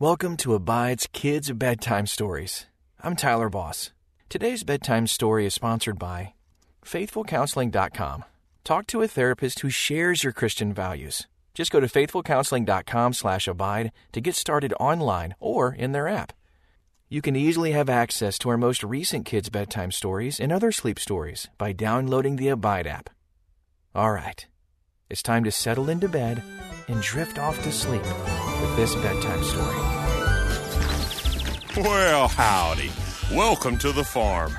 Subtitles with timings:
[0.00, 2.64] Welcome to Abide's Kids Bedtime Stories.
[3.02, 3.92] I'm Tyler Boss.
[4.30, 6.32] Today's bedtime story is sponsored by
[6.82, 8.24] FaithfulCounseling.com.
[8.64, 11.28] Talk to a therapist who shares your Christian values.
[11.52, 16.32] Just go to faithfulcounseling.com/abide to get started online or in their app.
[17.10, 20.98] You can easily have access to our most recent kids' bedtime stories and other sleep
[20.98, 23.10] stories by downloading the Abide app.
[23.94, 24.46] All right,
[25.10, 26.42] it's time to settle into bed
[26.88, 29.76] and drift off to sleep with this bedtime story.
[31.84, 32.90] Well, howdy.
[33.32, 34.52] Welcome to the farm.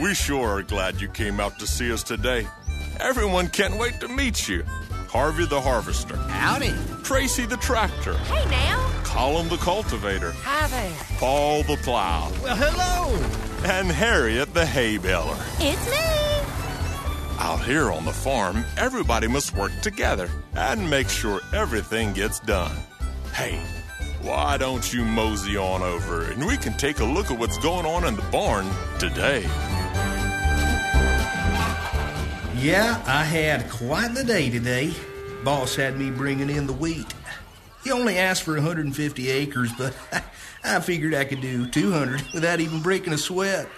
[0.00, 2.46] We sure are glad you came out to see us today.
[3.00, 4.64] Everyone can't wait to meet you.
[5.08, 6.74] Harvey the harvester, Howdy.
[7.02, 8.90] Tracy the tractor, Hey now.
[9.04, 10.92] Colin the cultivator, Hi there.
[11.18, 13.16] Paul the plow, Well, hello.
[13.64, 15.36] and Harriet the hay baler.
[15.58, 16.27] It's me.
[17.40, 22.76] Out here on the farm, everybody must work together and make sure everything gets done.
[23.32, 23.62] Hey,
[24.22, 27.86] why don't you mosey on over and we can take a look at what's going
[27.86, 29.42] on in the barn today?
[32.56, 34.92] Yeah, I had quite the day today.
[35.44, 37.14] Boss had me bringing in the wheat.
[37.84, 39.94] He only asked for 150 acres, but
[40.64, 43.68] I figured I could do 200 without even breaking a sweat.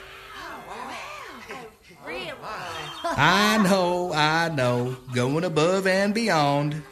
[3.16, 6.83] I know, I know, going above and beyond.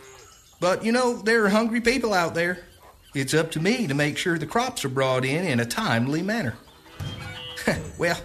[0.60, 2.58] But you know, there are hungry people out there.
[3.14, 6.22] It's up to me to make sure the crops are brought in in a timely
[6.22, 6.56] manner.
[7.98, 8.20] well,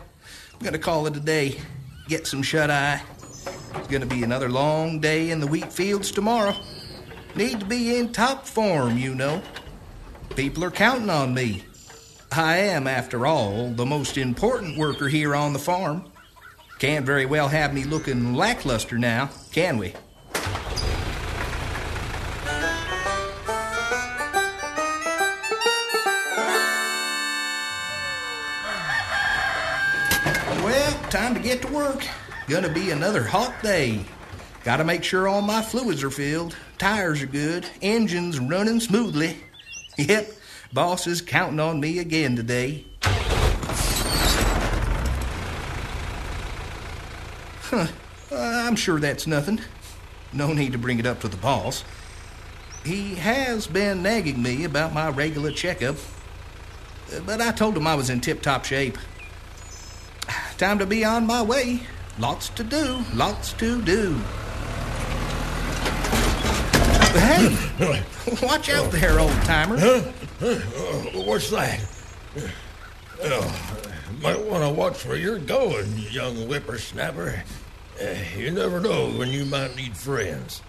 [0.53, 1.59] I'm going to call it a day.
[2.08, 3.02] Get some shut eye.
[3.75, 6.55] It's going to be another long day in the wheat fields tomorrow.
[7.36, 9.41] Need to be in top form, you know.
[10.36, 11.64] People are counting on me.
[12.31, 16.05] I am, after all, the most important worker here on the farm.
[16.79, 19.93] Can't very well have me looking lackluster now, can we?
[30.63, 32.05] Well, time to get to work.
[32.47, 34.05] Gonna be another hot day.
[34.64, 39.37] Gotta make sure all my fluids are filled, tires are good, engines running smoothly.
[39.95, 40.27] Yep,
[40.73, 42.83] boss is counting on me again today.
[47.73, 47.88] Huh,
[48.32, 49.60] uh, I'm sure that's nothing.
[50.32, 51.84] No need to bring it up to the boss.
[52.86, 55.95] He has been nagging me about my regular checkup,
[57.26, 59.00] but I told him I was in tip top shape.
[60.60, 61.80] Time to be on my way.
[62.20, 64.22] Lots to do, lots to do.
[67.17, 68.04] Hey,
[68.44, 69.80] watch out there, old timer.
[69.80, 70.02] Huh?
[71.26, 71.84] What's that?
[73.23, 73.73] Oh,
[74.23, 77.44] might want to watch where you're going, young whippersnapper.
[78.02, 80.61] Uh, you never know when you might need friends.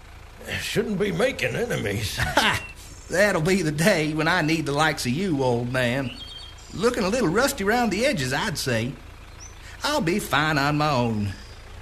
[0.61, 2.19] Shouldn't be making enemies.
[3.11, 6.11] That'll be the day when I need the likes of you, old man.
[6.75, 8.93] Looking a little rusty around the edges, I'd say.
[9.83, 11.33] I'll be fine on my own.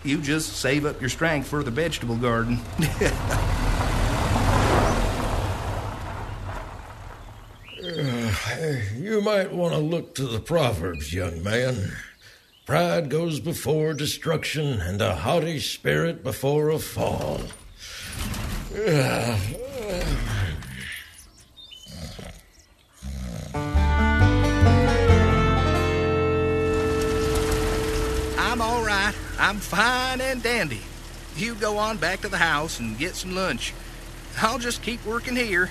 [0.04, 2.60] You just save up your strength for the vegetable garden.
[8.96, 11.92] You might want to look to the Proverbs, young man.
[12.64, 17.40] Pride goes before destruction, and a haughty spirit before a fall.
[28.38, 29.14] I'm all right.
[29.40, 30.82] I'm fine and dandy.
[31.36, 33.74] You go on back to the house and get some lunch.
[34.40, 35.70] I'll just keep working here.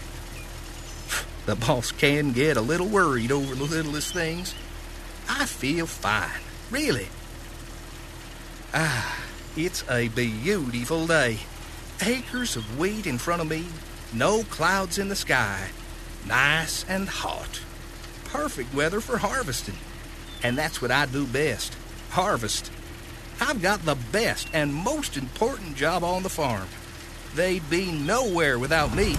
[1.46, 4.54] The boss can get a little worried over the littlest things.
[5.30, 6.42] I feel fine,
[6.72, 7.08] really.
[8.74, 9.20] Ah,
[9.56, 11.40] it's a beautiful day.
[12.02, 13.66] Acres of wheat in front of me,
[14.14, 15.70] no clouds in the sky,
[16.26, 17.62] nice and hot.
[18.26, 19.78] Perfect weather for harvesting.
[20.42, 21.76] And that's what I do best
[22.12, 22.72] harvest.
[23.40, 26.68] I've got the best and most important job on the farm.
[27.36, 29.14] They'd be nowhere without me.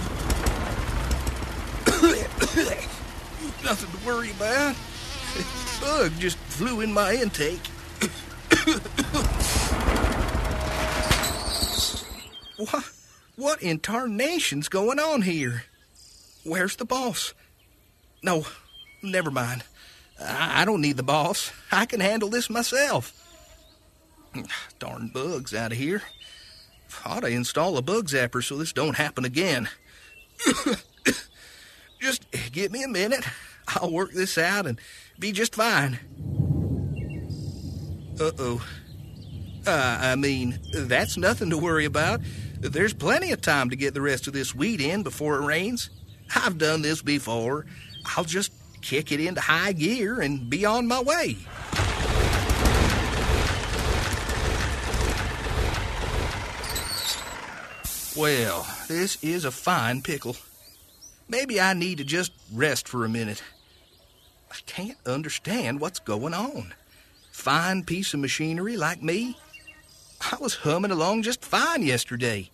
[3.63, 4.75] Nothing to worry about.
[5.81, 7.67] Bug just flew in my intake.
[12.57, 12.91] what,
[13.35, 15.63] what in tarnation's going on here?
[16.43, 17.33] Where's the boss?
[18.21, 18.45] No,
[19.01, 19.63] never mind.
[20.19, 21.51] I, I don't need the boss.
[21.71, 23.19] I can handle this myself.
[24.79, 26.01] Darn bugs out of here.
[27.05, 29.69] Ought to install a bug zapper so this don't happen again.
[31.99, 33.25] just give me a minute.
[33.67, 34.79] I'll work this out and
[35.19, 35.99] be just fine.
[38.19, 38.65] Uh oh.
[39.65, 42.21] Uh, I mean, that's nothing to worry about.
[42.59, 45.89] There's plenty of time to get the rest of this wheat in before it rains.
[46.35, 47.65] I've done this before.
[48.17, 48.51] I'll just
[48.81, 51.37] kick it into high gear and be on my way.
[58.15, 60.35] Well, this is a fine pickle.
[61.27, 63.41] Maybe I need to just rest for a minute.
[64.53, 66.75] I can't understand what's going on.
[67.31, 69.35] Fine piece of machinery like me.
[70.21, 72.51] I was humming along just fine yesterday.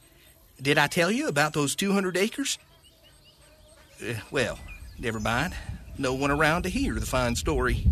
[0.62, 2.58] Did I tell you about those 200 acres?
[4.02, 4.58] Uh, well,
[4.98, 5.54] never mind.
[5.98, 7.84] No one around to hear the fine story.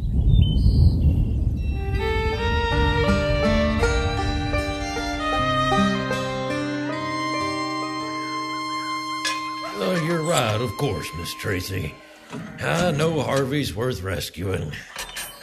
[9.80, 11.94] Oh, you're right, of course, Miss Tracy.
[12.60, 14.74] I know Harvey's worth rescuing.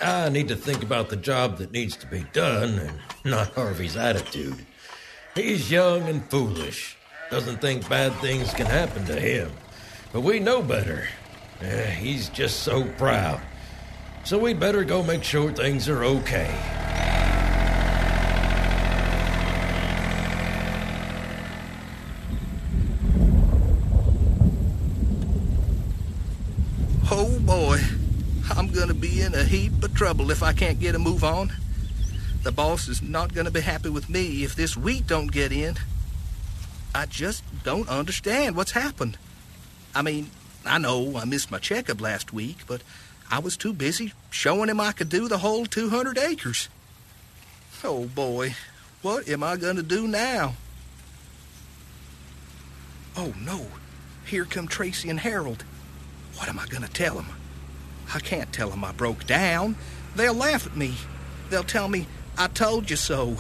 [0.02, 3.96] I need to think about the job that needs to be done and not Harvey's
[3.96, 4.66] attitude.
[5.34, 6.96] He's young and foolish,
[7.30, 9.50] doesn't think bad things can happen to him.
[10.12, 11.08] But we know better.
[11.60, 13.40] Eh, he's just so proud.
[14.24, 16.83] So we'd better go make sure things are okay.
[27.16, 27.78] Oh boy,
[28.50, 31.52] I'm gonna be in a heap of trouble if I can't get a move on.
[32.42, 35.76] The boss is not gonna be happy with me if this wheat don't get in.
[36.92, 39.16] I just don't understand what's happened.
[39.94, 40.28] I mean,
[40.66, 42.82] I know I missed my checkup last week, but
[43.30, 46.68] I was too busy showing him I could do the whole 200 acres.
[47.84, 48.56] Oh boy,
[49.02, 50.54] what am I gonna do now?
[53.16, 53.68] Oh no,
[54.26, 55.62] here come Tracy and Harold.
[56.36, 57.26] What am I going to tell them?
[58.14, 59.76] I can't tell them I broke down.
[60.14, 60.94] They'll laugh at me.
[61.50, 63.38] They'll tell me, I told you so.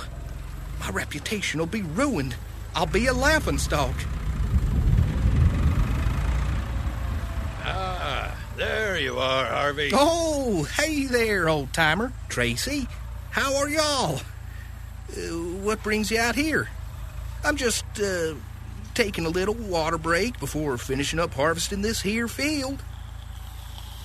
[0.80, 2.36] My reputation will be ruined.
[2.74, 3.94] I'll be a laughingstock.
[7.62, 9.90] Ah, there you are, Harvey.
[9.92, 12.12] Oh, hey there, old timer.
[12.28, 12.88] Tracy,
[13.30, 14.20] how are y'all?
[15.10, 16.68] Uh, what brings you out here?
[17.44, 18.34] I'm just, uh,
[18.94, 22.82] taking a little water break before finishing up harvesting this here field.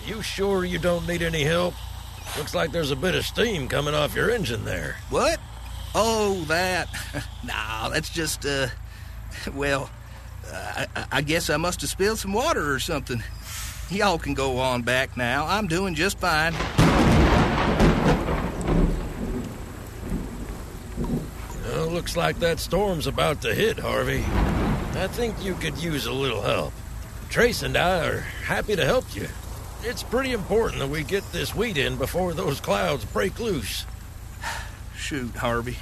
[0.05, 1.75] You sure you don't need any help?
[2.37, 4.97] Looks like there's a bit of steam coming off your engine there.
[5.09, 5.39] What?
[5.95, 6.87] Oh, that.
[7.43, 8.67] nah, that's just, uh,
[9.53, 9.89] well,
[10.51, 13.23] uh, I, I guess I must have spilled some water or something.
[13.89, 15.45] Y'all can go on back now.
[15.47, 16.53] I'm doing just fine.
[21.65, 24.23] Well, looks like that storm's about to hit, Harvey.
[24.99, 26.73] I think you could use a little help.
[27.29, 29.29] Trace and I are happy to help you.
[29.81, 33.85] It's pretty important that we get this wheat in before those clouds break loose.
[34.97, 35.77] Shoot, Harvey.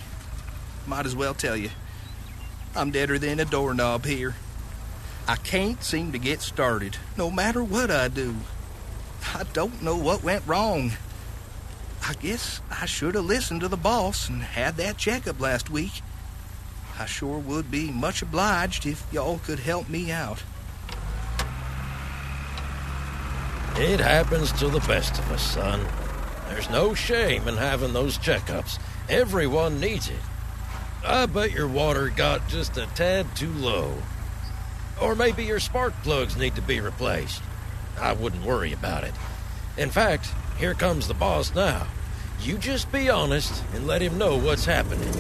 [0.86, 1.72] Might as well tell you.
[2.76, 4.36] I'm deader than a doorknob here.
[5.28, 8.36] I can't seem to get started, no matter what I do.
[9.34, 10.92] I don't know what went wrong.
[12.08, 16.04] I guess I should have listened to the boss and had that checkup last week.
[17.00, 20.42] I sure would be much obliged if y'all could help me out.
[23.76, 25.86] It happens to the best of us, son.
[26.50, 28.80] There's no shame in having those checkups.
[29.08, 30.20] Everyone needs it.
[31.06, 33.94] I bet your water got just a tad too low.
[35.00, 37.44] Or maybe your spark plugs need to be replaced.
[38.00, 39.14] I wouldn't worry about it.
[39.78, 40.28] In fact,
[40.58, 41.86] here comes the boss now.
[42.42, 45.14] You just be honest and let him know what's happening.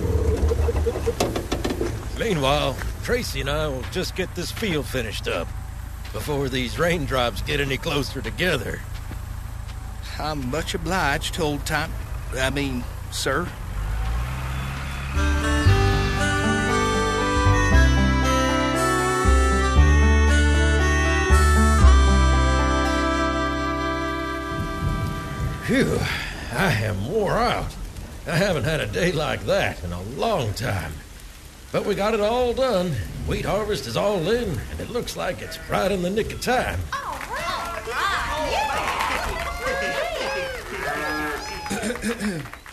[2.20, 5.48] Meanwhile, Tracy and I will just get this field finished up
[6.12, 8.82] before these raindrops get any closer together.
[10.20, 11.92] I'm much obliged, old time.
[12.34, 13.48] I mean, sir.
[25.66, 26.00] Phew,
[26.54, 27.76] I am wore out.
[28.26, 30.94] I haven't had a day like that in a long time.
[31.72, 32.92] But we got it all done.
[33.28, 36.42] Wheat harvest is all in, and it looks like it's right in the nick of
[36.42, 36.80] time.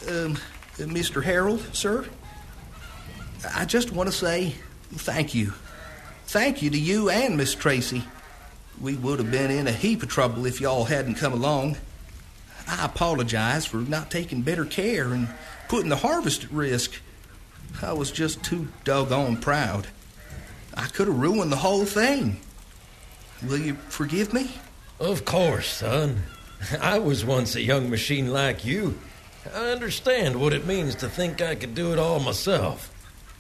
[0.09, 0.39] um,
[0.77, 1.23] Mr.
[1.23, 2.07] Harold, sir,
[3.55, 4.55] I just want to say
[4.93, 5.53] thank you.
[6.27, 8.05] Thank you to you and Miss Tracy.
[8.81, 11.77] We would have been in a heap of trouble if y'all hadn't come along.
[12.67, 15.29] I apologize for not taking better care and
[15.69, 17.01] putting the harvest at risk.
[17.83, 19.89] I was just too doggone proud.
[20.75, 22.39] I could have ruined the whole thing.
[23.43, 24.53] Will you forgive me?
[24.99, 26.23] Of course, son.
[26.81, 28.99] I was once a young machine like you.
[29.53, 32.91] I understand what it means to think I could do it all myself.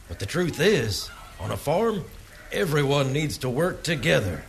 [0.08, 1.10] But the truth is,
[1.40, 2.04] on a farm,
[2.52, 4.44] everyone needs to work together.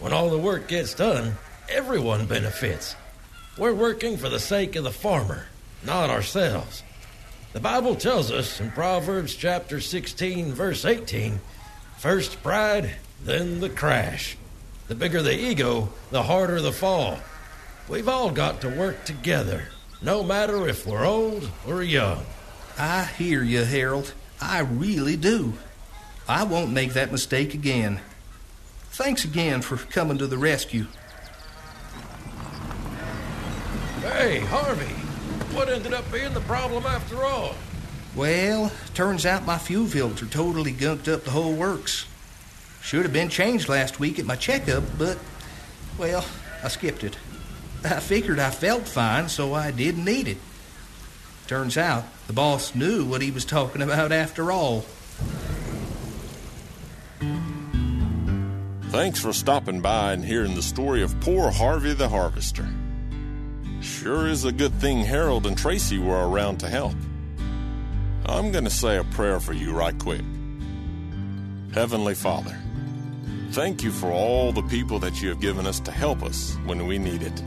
[0.00, 1.36] When all the work gets done,
[1.68, 2.96] everyone benefits.
[3.56, 5.46] We're working for the sake of the farmer,
[5.84, 6.82] not ourselves.
[7.52, 11.40] The Bible tells us in Proverbs chapter 16, verse 18
[11.98, 14.36] first pride, then the crash.
[14.86, 17.18] The bigger the ego, the harder the fall.
[17.88, 19.68] We've all got to work together,
[20.00, 22.24] no matter if we're old or young.
[22.78, 24.14] I hear you, Harold.
[24.40, 25.54] I really do.
[26.28, 28.00] I won't make that mistake again.
[28.90, 30.86] Thanks again for coming to the rescue.
[34.02, 34.94] Hey, Harvey,
[35.52, 37.54] what ended up being the problem after all?
[38.14, 42.06] Well, turns out my fuel filter totally gunked up the whole works.
[42.82, 45.18] Should have been changed last week at my checkup, but,
[45.98, 46.24] well,
[46.62, 47.16] I skipped it.
[47.84, 50.38] I figured I felt fine, so I didn't need it.
[51.46, 54.84] Turns out the boss knew what he was talking about after all.
[58.90, 62.66] Thanks for stopping by and hearing the story of poor Harvey the Harvester.
[63.88, 66.94] Sure is a good thing Harold and Tracy were around to help.
[68.26, 70.20] I'm going to say a prayer for you right quick.
[71.72, 72.56] Heavenly Father,
[73.50, 76.86] thank you for all the people that you have given us to help us when
[76.86, 77.42] we need it.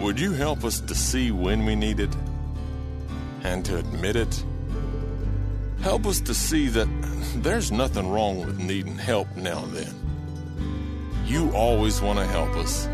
[0.00, 2.16] Would you help us to see when we need it
[3.44, 4.44] and to admit it?
[5.82, 6.88] Help us to see that
[7.36, 11.24] there's nothing wrong with needing help now and then.
[11.26, 12.88] You always want to help us,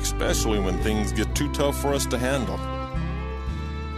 [0.00, 2.58] especially when things get too tough for us to handle.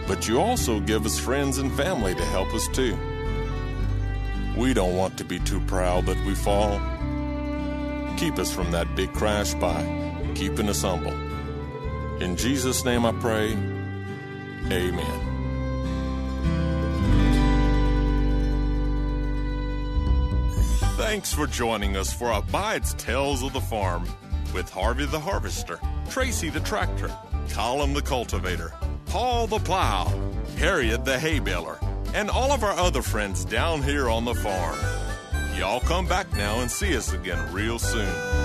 [0.07, 2.97] But you also give us friends and family to help us too.
[4.57, 6.79] We don't want to be too proud that we fall.
[8.17, 9.81] Keep us from that big crash by
[10.35, 11.13] keeping us humble.
[12.21, 13.53] In Jesus' name I pray,
[14.71, 15.27] Amen.
[20.97, 24.05] Thanks for joining us for Abide's Tales of the Farm
[24.53, 25.79] with Harvey the Harvester,
[26.09, 27.15] Tracy the Tractor,
[27.49, 28.73] Colin the Cultivator,
[29.05, 30.11] Paul the Plow,
[30.57, 31.79] Harriet the Hay Baler,
[32.13, 34.79] and all of our other friends down here on the farm.
[35.57, 38.40] Y'all come back now and see us again real soon.